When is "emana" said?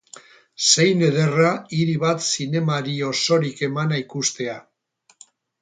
3.71-4.01